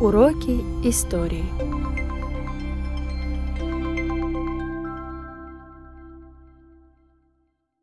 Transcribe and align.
Уроки 0.00 0.60
истории. 0.86 1.44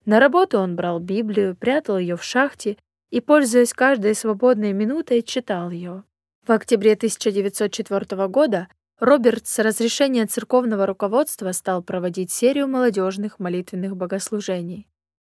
На 0.04 0.18
работу 0.18 0.58
он 0.58 0.74
брал 0.74 0.98
Библию, 0.98 1.54
прятал 1.54 1.98
ее 1.98 2.16
в 2.16 2.24
шахте 2.24 2.76
и, 3.10 3.20
пользуясь 3.20 3.72
каждой 3.72 4.16
свободной 4.16 4.72
минутой, 4.72 5.22
читал 5.22 5.70
ее. 5.70 6.02
В 6.48 6.52
октябре 6.52 6.94
1904 6.94 8.26
года 8.28 8.68
Роберт 9.00 9.46
с 9.46 9.58
разрешения 9.58 10.24
церковного 10.24 10.86
руководства 10.86 11.52
стал 11.52 11.82
проводить 11.82 12.32
серию 12.32 12.66
молодежных 12.68 13.38
молитвенных 13.38 13.94
богослужений. 13.94 14.88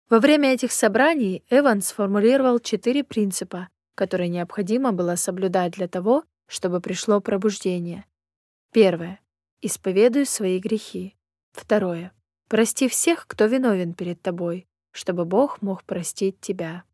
Во 0.08 0.20
время 0.20 0.52
этих 0.52 0.70
собраний 0.70 1.42
Эван 1.50 1.82
сформулировал 1.82 2.60
четыре 2.60 3.02
принципа, 3.02 3.70
которые 3.96 4.28
необходимо 4.28 4.92
было 4.92 5.16
соблюдать 5.16 5.72
для 5.72 5.88
того, 5.88 6.22
чтобы 6.46 6.80
пришло 6.80 7.20
пробуждение. 7.20 8.04
Первое. 8.70 9.18
Исповедуй 9.62 10.26
свои 10.26 10.60
грехи. 10.60 11.16
Второе. 11.50 12.12
Прости 12.46 12.88
всех, 12.88 13.26
кто 13.26 13.46
виновен 13.46 13.94
перед 13.94 14.22
тобой, 14.22 14.68
чтобы 14.92 15.24
Бог 15.24 15.60
мог 15.60 15.82
простить 15.82 16.40
тебя. 16.40 16.84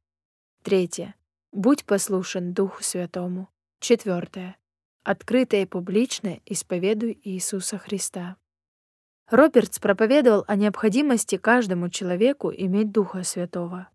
Третье. 0.63 1.15
Будь 1.53 1.85
послушен 1.85 2.55
Духу 2.55 2.83
Святому. 2.83 3.51
Четвертое. 3.81 4.57
Открыто 5.05 5.57
и 5.57 5.67
публично 5.67 6.41
исповедуй 6.47 7.21
Иисуса 7.23 7.79
Христа. 7.79 8.37
Робертс 9.31 9.79
проповедовал 9.79 10.45
о 10.47 10.57
необходимости 10.57 11.37
каждому 11.37 11.91
человеку 11.91 12.53
иметь 12.53 12.91
Духа 12.91 13.23
Святого. 13.23 13.89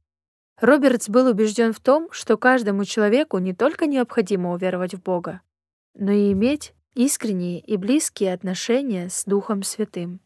Робертс 0.59 1.09
был 1.09 1.27
убежден 1.27 1.73
в 1.73 1.79
том, 1.79 2.09
что 2.11 2.37
каждому 2.37 2.85
человеку 2.85 3.39
не 3.39 3.53
только 3.53 3.87
необходимо 3.87 4.53
уверовать 4.53 4.93
в 4.93 5.01
Бога, 5.01 5.41
но 5.95 6.11
и 6.11 6.31
иметь 6.33 6.73
искренние 6.93 7.59
и 7.59 7.77
близкие 7.77 8.33
отношения 8.33 9.09
с 9.09 9.25
Духом 9.25 9.63
Святым. 9.63 10.21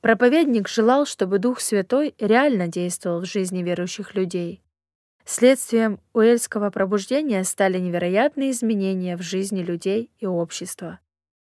Проповедник 0.00 0.68
желал, 0.68 1.04
чтобы 1.04 1.38
Дух 1.38 1.60
Святой 1.60 2.14
реально 2.18 2.68
действовал 2.68 3.20
в 3.20 3.26
жизни 3.26 3.62
верующих 3.62 4.14
людей. 4.14 4.62
Следствием 5.32 6.00
уэльского 6.12 6.70
пробуждения 6.70 7.44
стали 7.44 7.78
невероятные 7.78 8.50
изменения 8.50 9.16
в 9.16 9.22
жизни 9.22 9.62
людей 9.62 10.10
и 10.18 10.26
общества. 10.26 10.98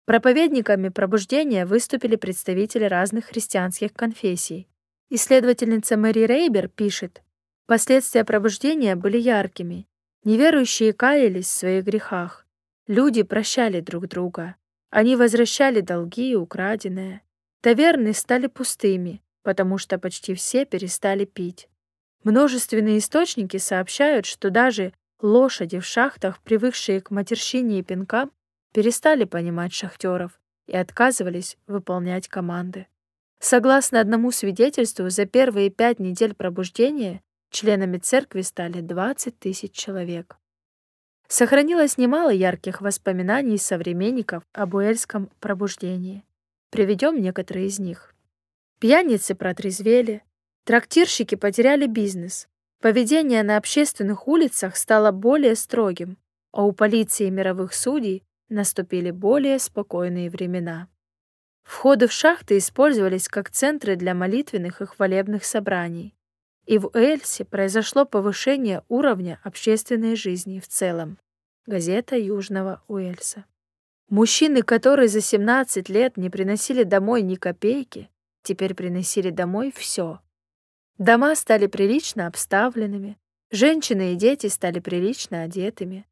Проповедниками 0.06 0.90
пробуждения 0.90 1.66
выступили 1.66 2.16
представители 2.16 2.84
разных 2.84 3.26
христианских 3.26 3.92
конфессий. 3.92 4.68
Исследовательница 5.10 5.98
Мэри 5.98 6.28
Рейбер 6.28 6.68
пишет, 6.68 7.24
«Последствия 7.66 8.24
пробуждения 8.24 8.96
были 8.96 9.18
яркими. 9.18 9.88
Неверующие 10.24 10.94
каялись 10.94 11.48
в 11.48 11.58
своих 11.58 11.84
грехах. 11.84 12.46
Люди 12.86 13.24
прощали 13.24 13.80
друг 13.80 14.08
друга. 14.08 14.58
Они 14.92 15.16
возвращали 15.16 15.82
долги 15.82 16.34
и 16.34 16.36
украденное. 16.36 17.24
Таверны 17.62 18.14
стали 18.14 18.46
пустыми, 18.46 19.24
потому 19.42 19.80
что 19.80 19.98
почти 19.98 20.36
все 20.36 20.66
перестали 20.66 21.26
пить. 21.26 21.68
Множественные 22.24 23.00
источники 23.00 23.58
сообщают, 23.58 24.26
что 24.26 24.50
даже 24.50 24.94
лошади 25.22 25.80
в 25.80 25.86
шахтах, 25.86 26.42
привыкшие 26.42 27.02
к 27.02 27.12
матерщине 27.12 27.80
и 27.80 27.84
пинкам, 27.84 28.32
перестали 28.74 29.24
понимать 29.24 29.74
шахтеров 29.74 30.40
и 30.68 30.76
отказывались 30.76 31.58
выполнять 31.68 32.28
команды. 32.28 32.88
Согласно 33.40 34.00
одному 34.00 34.32
свидетельству, 34.32 35.10
за 35.10 35.26
первые 35.26 35.72
пять 35.72 36.00
недель 36.00 36.36
пробуждения 36.36 37.22
членами 37.50 37.98
церкви 37.98 38.42
стали 38.42 38.82
20 38.82 39.40
тысяч 39.40 39.72
человек. 39.74 40.38
Сохранилось 41.28 41.98
немало 41.98 42.30
ярких 42.30 42.82
воспоминаний 42.82 43.58
современников 43.58 44.44
об 44.54 44.76
уэльском 44.76 45.30
пробуждении. 45.40 46.24
Приведем 46.70 47.20
некоторые 47.20 47.68
из 47.68 47.80
них. 47.80 48.14
Пьяницы 48.80 49.34
протрезвели, 49.34 50.24
трактирщики 50.66 51.36
потеряли 51.36 51.88
бизнес, 51.88 52.48
поведение 52.82 53.44
на 53.44 53.58
общественных 53.58 54.28
улицах 54.28 54.76
стало 54.76 55.12
более 55.12 55.56
строгим, 55.56 56.18
а 56.52 56.64
у 56.64 56.72
полиции 56.72 57.28
и 57.28 57.32
мировых 57.32 57.74
судей 57.74 58.24
наступили 58.50 59.12
более 59.12 59.60
спокойные 59.60 60.30
времена. 60.30 60.88
Входы 61.64 62.08
в 62.08 62.12
шахты 62.12 62.58
использовались 62.58 63.28
как 63.28 63.50
центры 63.50 63.96
для 63.96 64.14
молитвенных 64.14 64.82
и 64.82 64.86
хвалебных 64.86 65.46
собраний. 65.46 66.16
И 66.66 66.78
в 66.78 66.92
Эльсе 66.94 67.46
произошло 67.46 68.06
повышение 68.06 68.84
уровня 68.88 69.40
общественной 69.44 70.16
жизни 70.16 70.60
в 70.60 70.68
целом. 70.68 71.18
Газета 71.66 72.18
Южного 72.18 72.84
Уэльса. 72.88 73.46
Мужчины, 74.10 74.62
которые 74.62 75.08
за 75.08 75.22
17 75.22 75.88
лет 75.90 76.18
не 76.18 76.30
приносили 76.30 76.84
домой 76.84 77.22
ни 77.22 77.36
копейки, 77.36 78.10
теперь 78.44 78.74
приносили 78.74 79.30
домой 79.30 79.72
все. 79.76 80.20
Дома 81.02 81.34
стали 81.34 81.66
прилично 81.66 82.28
обставленными, 82.28 83.18
женщины 83.50 84.14
и 84.14 84.16
дети 84.16 84.46
стали 84.46 84.80
прилично 84.80 85.42
одетыми. 85.42 86.06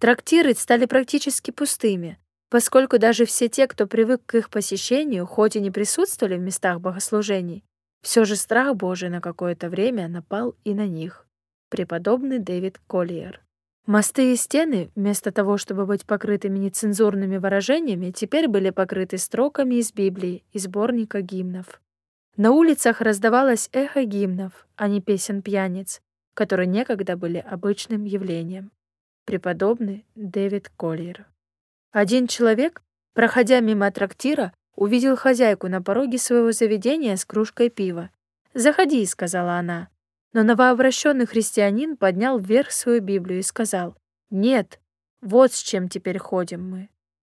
Трактиры 0.00 0.54
стали 0.54 0.86
практически 0.86 1.50
пустыми, 1.50 2.18
поскольку 2.48 2.98
даже 2.98 3.26
все 3.26 3.50
те, 3.50 3.66
кто 3.66 3.86
привык 3.86 4.22
к 4.24 4.36
их 4.36 4.48
посещению, 4.48 5.26
хоть 5.26 5.56
и 5.56 5.60
не 5.60 5.70
присутствовали 5.70 6.38
в 6.38 6.40
местах 6.40 6.80
богослужений, 6.80 7.64
все 8.00 8.24
же 8.24 8.36
страх 8.36 8.76
Божий 8.76 9.10
на 9.10 9.20
какое-то 9.20 9.68
время 9.68 10.08
напал 10.08 10.54
и 10.64 10.72
на 10.72 10.86
них. 10.86 11.26
Преподобный 11.68 12.38
Дэвид 12.38 12.80
Коллиер. 12.86 13.42
Мосты 13.84 14.32
и 14.32 14.36
стены, 14.36 14.90
вместо 14.94 15.32
того, 15.32 15.58
чтобы 15.58 15.84
быть 15.84 16.06
покрытыми 16.06 16.56
нецензурными 16.56 17.36
выражениями, 17.36 18.10
теперь 18.10 18.48
были 18.48 18.70
покрыты 18.70 19.18
строками 19.18 19.74
из 19.74 19.92
Библии 19.92 20.44
и 20.54 20.58
сборника 20.58 21.20
гимнов. 21.20 21.82
На 22.36 22.50
улицах 22.50 23.00
раздавалось 23.00 23.68
эхо 23.72 24.04
гимнов, 24.04 24.66
а 24.76 24.88
не 24.88 25.00
песен 25.00 25.42
пьяниц, 25.42 26.00
которые 26.34 26.66
некогда 26.66 27.16
были 27.16 27.38
обычным 27.38 28.04
явлением 28.04 28.72
преподобный 29.24 30.06
Дэвид 30.14 30.70
Коллер. 30.76 31.26
Один 31.92 32.26
человек, 32.26 32.82
проходя 33.14 33.60
мимо 33.60 33.90
трактира, 33.90 34.52
увидел 34.76 35.16
хозяйку 35.16 35.68
на 35.68 35.82
пороге 35.82 36.18
своего 36.18 36.52
заведения 36.52 37.16
с 37.16 37.24
кружкой 37.24 37.70
пива. 37.70 38.10
«Заходи»,— 38.54 39.04
сказала 39.06 39.54
она. 39.54 39.88
Но 40.32 40.42
новообращенный 40.42 41.26
христианин 41.26 41.96
поднял 41.96 42.38
вверх 42.38 42.72
свою 42.72 43.00
Библию 43.00 43.40
и 43.40 43.42
сказал, 43.42 43.96
«Нет, 44.30 44.80
вот 45.20 45.52
с 45.52 45.62
чем 45.62 45.88
теперь 45.88 46.18
ходим 46.18 46.68
мы. 46.68 46.88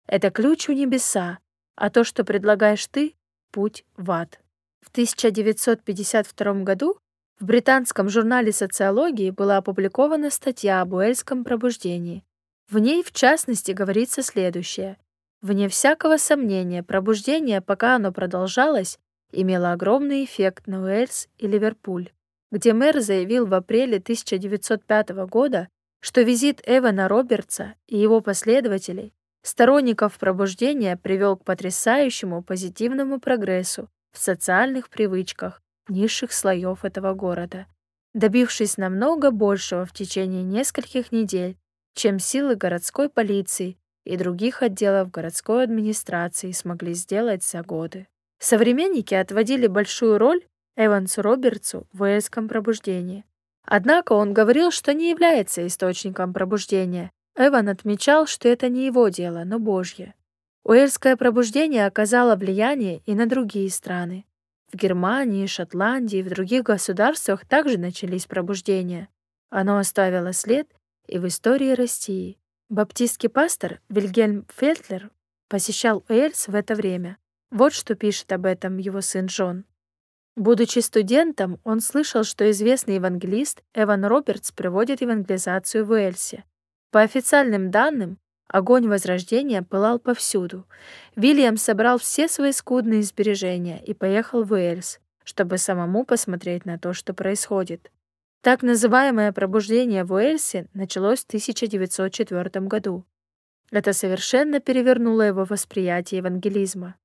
Это 0.07 0.31
ключ 0.31 0.69
у 0.69 0.73
небеса, 0.73 1.39
а 1.77 1.89
то, 1.91 2.05
что 2.05 2.25
предлагаешь 2.25 2.87
ты,— 2.87 3.15
путь 3.51 3.85
в 3.97 4.11
ад». 4.11 4.41
В 4.81 4.91
1952 4.91 6.53
году 6.63 6.99
в 7.39 7.45
британском 7.45 8.09
журнале 8.09 8.53
социологии 8.53 9.31
была 9.31 9.59
опубликована 9.59 10.31
статья 10.31 10.81
об 10.81 10.95
уэльском 10.95 11.45
пробуждении. 11.45 12.25
В 12.69 12.79
ней, 12.79 13.03
в 13.03 13.13
частности, 13.13 13.73
говорится 13.73 14.23
следующее. 14.23 14.99
Вне 15.43 15.69
всякого 15.69 16.17
сомнения, 16.17 16.83
пробуждение, 16.83 17.61
пока 17.61 17.97
оно 17.97 18.13
продолжалось, 18.13 18.99
имело 19.33 19.73
огромный 19.73 20.25
эффект 20.25 20.67
на 20.67 20.83
Уэльс 20.83 21.29
и 21.39 21.47
Ливерпуль 21.47 22.11
где 22.51 22.73
мэр 22.73 23.01
заявил 23.01 23.47
в 23.47 23.55
апреле 23.55 23.99
1905 23.99 25.11
года, 25.27 25.69
что 26.01 26.23
визит 26.23 26.63
Эвана 26.67 27.09
Робертса 27.09 27.75
и 27.87 27.99
его 27.99 28.21
последователей, 28.21 29.13
сторонников 29.43 30.19
пробуждения, 30.19 30.97
привел 30.97 31.37
к 31.37 31.45
потрясающему 31.45 32.43
позитивному 32.43 33.21
прогрессу 33.21 33.89
в 34.13 34.19
социальных 34.19 34.89
привычках 34.89 35.63
низших 35.89 36.33
слоев 36.33 36.85
этого 36.85 37.15
города, 37.15 37.67
добившись 38.15 38.77
намного 38.77 39.31
большего 39.31 39.85
в 39.85 39.93
течение 39.93 40.43
нескольких 40.43 41.13
недель, 41.13 41.57
чем 41.95 42.19
силы 42.19 42.57
городской 42.57 43.09
полиции 43.09 43.77
и 44.05 44.17
других 44.17 44.63
отделов 44.63 45.11
городской 45.11 45.65
администрации 45.65 46.53
смогли 46.53 46.95
сделать 46.95 47.45
за 47.45 47.63
годы. 47.63 48.07
Современники 48.39 49.15
отводили 49.15 49.67
большую 49.67 50.19
роль 50.19 50.43
Эвансу 50.77 51.21
Робертсу 51.21 51.87
в 51.93 52.03
уэльском 52.03 52.49
пробуждении. 52.49 53.25
Однако 53.67 54.15
он 54.15 54.33
говорил, 54.33 54.71
что 54.71 54.95
не 54.95 55.11
является 55.11 55.67
источником 55.67 56.33
пробуждения. 56.33 57.11
Эван 57.37 57.69
отмечал, 57.69 58.27
что 58.27 58.49
это 58.49 58.69
не 58.69 58.87
его 58.87 59.09
дело, 59.09 59.45
но 59.45 59.59
Божье. 59.59 60.15
Уэльское 60.65 61.17
пробуждение 61.17 61.87
оказало 61.87 62.37
влияние 62.37 63.03
и 63.07 63.15
на 63.15 63.27
другие 63.27 63.71
страны. 63.71 64.27
В 64.73 64.77
Германии, 64.77 65.47
Шотландии 65.47 66.19
и 66.19 66.23
в 66.23 66.29
других 66.29 66.63
государствах 66.65 67.45
также 67.45 67.79
начались 67.79 68.27
пробуждения. 68.27 69.09
Оно 69.49 69.79
оставило 69.79 70.33
след 70.33 70.69
и 71.07 71.19
в 71.19 71.27
истории 71.27 71.73
России. 71.73 72.39
Баптистский 72.69 73.29
пастор 73.29 73.81
Вильгельм 73.89 74.47
Фельтлер 74.55 75.11
посещал 75.49 76.05
Уэльс 76.09 76.47
в 76.47 76.55
это 76.55 76.77
время. 76.77 77.17
Вот 77.51 77.73
что 77.73 77.97
пишет 77.97 78.31
об 78.33 78.47
этом 78.47 78.77
его 78.77 79.01
сын 79.01 79.27
Джон. 79.27 79.65
Будучи 80.37 80.79
студентом, 80.79 81.59
он 81.65 81.81
слышал, 81.81 82.23
что 82.23 82.49
известный 82.51 82.95
евангелист 82.95 83.63
Эван 83.75 84.05
Робертс 84.05 84.53
проводит 84.53 85.01
евангелизацию 85.01 85.85
в 85.85 85.91
Уэльсе. 85.91 86.45
По 86.93 87.01
официальным 87.01 87.73
данным, 87.73 88.19
огонь 88.51 88.89
Возрождения 88.89 89.63
пылал 89.63 89.99
повсюду. 89.99 90.67
Вильям 91.17 91.57
собрал 91.57 91.99
все 91.99 92.29
свои 92.29 92.53
скудные 92.53 93.03
сбережения 93.03 93.83
и 93.85 93.95
поехал 93.95 94.45
в 94.45 94.53
Уэльс, 94.53 95.01
чтобы 95.25 95.59
самому 95.59 96.05
посмотреть 96.05 96.65
на 96.67 96.79
то, 96.79 96.93
что 96.93 97.15
происходит. 97.15 97.91
Так 98.43 98.63
называемое 98.63 99.33
пробуждение 99.33 100.05
в 100.05 100.13
Уэльсе 100.13 100.67
началось 100.75 101.21
в 101.21 101.27
1904 101.27 102.67
году. 102.67 103.05
Это 103.71 103.93
совершенно 103.93 104.61
перевернуло 104.61 105.23
его 105.23 105.45
восприятие 105.45 106.19
евангелизма. 106.19 106.97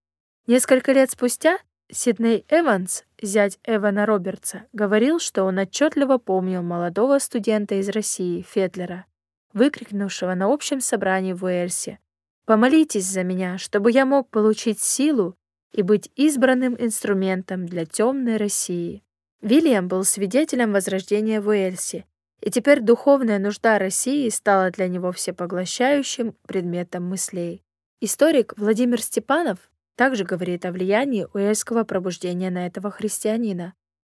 Несколько 0.48 0.94
лет 0.94 1.12
спустя 1.12 1.58
Сидней 1.92 2.46
Эванс, 2.50 3.04
зять 3.22 3.60
Эвана 3.64 4.08
Робертса, 4.08 4.64
говорил, 4.74 5.20
что 5.20 5.44
он 5.44 5.60
отчетливо 5.60 6.18
помнил 6.18 6.64
молодого 6.64 7.20
студента 7.20 7.76
из 7.76 7.90
России, 7.90 8.42
Фетлера, 8.42 9.06
выкрикнувшего 9.56 10.36
на 10.36 10.54
общем 10.54 10.82
собрании 10.82 11.34
в 11.34 11.44
Уэльсе 11.44 11.98
«Помолитесь 12.46 13.06
за 13.06 13.24
меня, 13.24 13.58
чтобы 13.58 13.92
я 13.92 14.06
мог 14.06 14.30
получить 14.30 14.80
силу 14.80 15.36
и 15.74 15.82
быть 15.82 16.12
избранным 16.16 16.76
инструментом 16.78 17.66
для 17.66 17.86
темной 17.88 18.38
России». 18.38 19.02
Вильям 19.42 19.88
был 19.88 20.04
свидетелем 20.04 20.74
возрождения 20.74 21.42
в 21.42 21.48
Уэльсе, 21.48 22.06
и 22.42 22.52
теперь 22.52 22.82
духовная 22.82 23.40
нужда 23.40 23.80
России 23.80 24.30
стала 24.30 24.70
для 24.70 24.88
него 24.88 25.12
всепоглощающим 25.12 26.36
предметом 26.48 27.04
мыслей. 27.06 27.64
Историк 28.02 28.54
Владимир 28.58 29.02
Степанов 29.02 29.58
также 29.96 30.26
говорит 30.26 30.66
о 30.66 30.72
влиянии 30.72 31.28
уэльского 31.34 31.86
пробуждения 31.86 32.52
на 32.52 32.68
этого 32.68 32.92
христианина. 32.92 33.74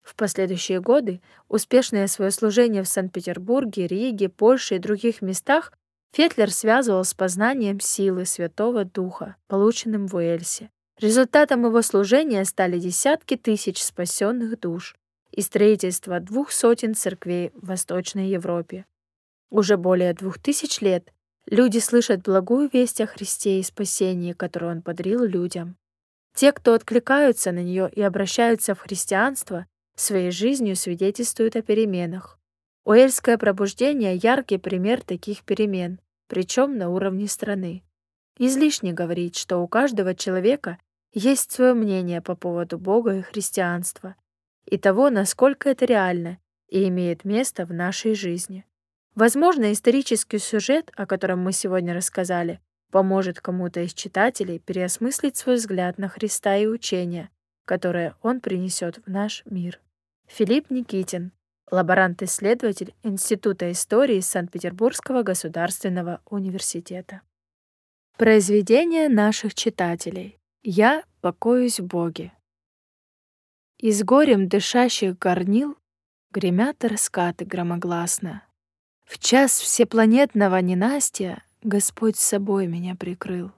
В 0.10 0.16
последующие 0.16 0.82
годы 0.82 1.22
успешное 1.50 2.08
свое 2.08 2.32
служение 2.32 2.82
в 2.82 2.88
Санкт-Петербурге, 2.88 3.86
Риге, 3.86 4.28
Польше 4.28 4.78
и 4.78 4.80
других 4.80 5.22
местах 5.22 5.72
Фетлер 6.14 6.52
связывал 6.52 7.04
с 7.04 7.14
познанием 7.14 7.80
силы 7.80 8.26
Святого 8.26 8.86
Духа, 8.86 9.36
полученным 9.46 10.08
в 10.08 10.16
Уэльсе. 10.16 10.72
Результатом 11.00 11.64
его 11.64 11.84
служения 11.84 12.44
стали 12.44 12.80
десятки 12.80 13.38
тысяч 13.38 13.84
спасенных 13.84 14.60
душ 14.60 14.96
и 15.30 15.42
строительство 15.42 16.20
двух 16.20 16.52
сотен 16.54 16.96
церквей 16.96 17.52
в 17.54 17.68
Восточной 17.68 18.30
Европе. 18.30 18.88
Уже 19.52 19.78
более 19.78 20.16
двух 20.16 20.40
тысяч 20.40 20.82
лет 20.82 21.14
Люди 21.46 21.78
слышат 21.78 22.24
благую 22.24 22.68
весть 22.74 23.00
о 23.00 23.06
Христе 23.06 23.60
и 23.60 23.64
спасении, 23.64 24.34
которую 24.34 24.72
Он 24.72 24.82
подарил 24.82 25.24
людям. 25.24 25.78
Те, 26.36 26.52
кто 26.52 26.74
откликаются 26.74 27.52
на 27.52 27.64
нее 27.64 27.92
и 27.92 28.02
обращаются 28.02 28.74
в 28.74 28.80
христианство, 28.80 29.68
своей 30.02 30.32
жизнью 30.32 30.76
свидетельствуют 30.76 31.56
о 31.56 31.62
переменах. 31.62 32.40
Уэльское 32.86 33.38
пробуждение— 33.38 34.16
яркий 34.24 34.58
пример 34.58 35.02
таких 35.02 35.44
перемен, 35.44 36.00
причем 36.28 36.78
на 36.78 36.90
уровне 36.90 37.28
страны. 37.28 37.84
Излишне 38.38 38.94
говорить, 38.94 39.36
что 39.36 39.58
у 39.58 39.68
каждого 39.68 40.16
человека 40.16 40.78
есть 41.14 41.52
свое 41.52 41.74
мнение 41.74 42.22
по 42.22 42.36
поводу 42.36 42.78
Бога 42.78 43.16
и 43.16 43.22
христианства, 43.22 44.16
и 44.66 44.78
того, 44.78 45.10
насколько 45.10 45.70
это 45.70 45.86
реально 45.86 46.38
и 46.70 46.88
имеет 46.88 47.26
место 47.26 47.66
в 47.66 47.74
нашей 47.74 48.16
жизни. 48.16 48.66
Возможно, 49.16 49.72
исторический 49.74 50.38
сюжет, 50.38 50.92
о 50.96 51.06
котором 51.06 51.40
мы 51.40 51.52
сегодня 51.52 51.94
рассказали, 51.94 52.62
поможет 52.92 53.42
кому-то 53.42 53.82
из 53.82 53.94
читателей 53.94 54.60
переосмыслить 54.60 55.36
свой 55.36 55.56
взгляд 55.56 55.98
на 55.98 56.08
Христа 56.08 56.56
и 56.56 56.68
учение, 56.68 57.30
которое 57.66 58.16
он 58.22 58.40
принесет 58.40 58.98
в 59.06 59.10
наш 59.10 59.44
мир. 59.46 59.80
Филипп 60.30 60.70
Никитин, 60.70 61.32
лаборант-исследователь 61.72 62.94
Института 63.02 63.72
истории 63.72 64.20
Санкт-Петербургского 64.20 65.24
государственного 65.24 66.22
университета. 66.30 67.24
Произведение 68.16 69.10
наших 69.10 69.56
читателей. 69.56 70.40
Я 70.62 71.04
покоюсь 71.22 71.80
в 71.80 71.88
Боге. 71.88 72.32
Из 73.80 74.04
горем 74.04 74.48
дышащих 74.48 75.18
горнил 75.18 75.76
гремят 76.32 76.86
раскаты 76.86 77.44
громогласно. 77.44 78.44
В 79.06 79.18
час 79.18 79.60
всепланетного 79.60 80.62
ненастья 80.62 81.44
Господь 81.64 82.18
с 82.18 82.24
собой 82.24 82.68
меня 82.68 82.96
прикрыл. 82.96 83.52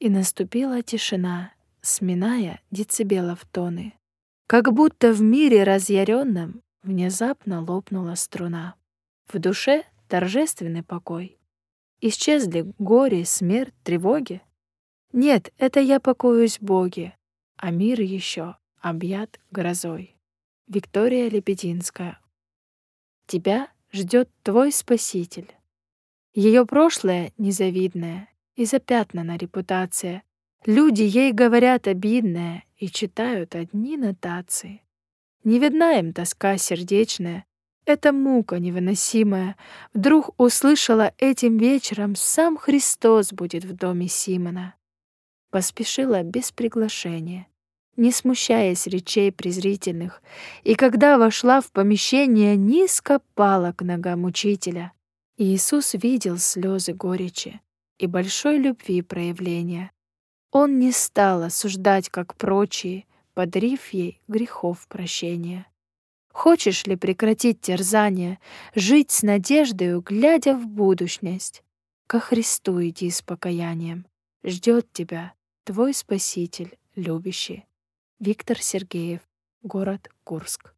И 0.00 0.10
наступила 0.10 0.82
тишина, 0.82 1.54
сминая 1.82 2.60
децибелов 2.72 3.44
тоны. 3.44 3.94
Как 4.50 4.72
будто 4.72 5.12
в 5.12 5.22
мире 5.22 5.62
разъяренном 5.62 6.64
внезапно 6.82 7.62
лопнула 7.62 8.16
струна. 8.16 8.74
В 9.28 9.38
душе 9.38 9.84
торжественный 10.08 10.82
покой. 10.82 11.38
Исчезли 12.00 12.74
горе, 12.76 13.24
смерть, 13.24 13.72
тревоги. 13.84 14.42
Нет, 15.12 15.52
это 15.56 15.78
я 15.78 16.00
покоюсь 16.00 16.58
в 16.58 16.62
Боге, 16.62 17.16
а 17.58 17.70
мир 17.70 18.00
еще 18.00 18.56
объят 18.80 19.38
грозой. 19.52 20.16
Виктория 20.66 21.30
Лебединская. 21.30 22.18
Тебя 23.26 23.68
ждет 23.92 24.28
твой 24.42 24.72
Спаситель. 24.72 25.54
Ее 26.34 26.66
прошлое 26.66 27.32
незавидное 27.38 28.28
и 28.56 28.64
запятнана 28.64 29.36
репутация. 29.36 30.24
Люди 30.66 31.02
ей 31.02 31.30
говорят 31.30 31.86
обидное 31.86 32.64
и 32.80 32.88
читают 32.88 33.54
одни 33.54 33.96
нотации. 33.96 34.82
Не 35.44 35.60
видна 35.60 36.00
им 36.00 36.12
тоска 36.12 36.58
сердечная, 36.58 37.44
эта 37.86 38.12
мука 38.12 38.58
невыносимая. 38.58 39.56
Вдруг 39.94 40.34
услышала 40.36 41.14
этим 41.18 41.58
вечером, 41.58 42.16
сам 42.16 42.56
Христос 42.56 43.32
будет 43.32 43.64
в 43.64 43.76
доме 43.76 44.08
Симона. 44.08 44.74
Поспешила 45.50 46.24
без 46.24 46.50
приглашения 46.50 47.46
не 48.00 48.12
смущаясь 48.12 48.86
речей 48.86 49.30
презрительных, 49.30 50.22
и 50.62 50.74
когда 50.74 51.18
вошла 51.18 51.60
в 51.60 51.70
помещение, 51.70 52.56
низко 52.56 53.20
пала 53.34 53.72
к 53.72 53.82
ногам 53.82 54.24
учителя. 54.24 54.92
Иисус 55.36 55.94
видел 55.94 56.38
слезы 56.38 56.94
горечи 56.94 57.60
и 57.98 58.06
большой 58.06 58.56
любви 58.56 59.02
проявления. 59.02 59.90
Он 60.52 60.78
не 60.78 60.90
стал 60.92 61.42
осуждать, 61.44 62.08
как 62.08 62.34
прочие, 62.34 63.06
подарив 63.34 63.88
ей 63.90 64.20
грехов 64.26 64.86
прощения. 64.88 65.66
Хочешь 66.32 66.86
ли 66.86 66.96
прекратить 66.96 67.60
терзание, 67.60 68.38
жить 68.74 69.10
с 69.10 69.22
надеждою, 69.22 70.00
глядя 70.00 70.54
в 70.54 70.66
будущность? 70.66 71.62
Ко 72.06 72.18
Христу 72.18 72.82
иди 72.82 73.10
с 73.10 73.22
покаянием. 73.22 74.06
Ждет 74.42 74.92
тебя 74.92 75.34
твой 75.64 75.94
Спаситель 75.94 76.78
любящий. 76.96 77.66
Виктор 78.18 78.60
Сергеев, 78.60 79.20
город 79.62 80.10
Курск. 80.24 80.74